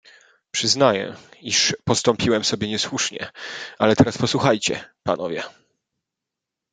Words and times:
"Przyznaję, 0.51 1.15
iż 1.41 1.75
postąpiłem 1.85 2.43
sobie 2.43 2.67
niesłusznie, 2.67 3.31
ale 3.79 3.95
teraz 3.95 4.17
posłuchajcie, 4.17 4.83
panowie!" 5.03 5.43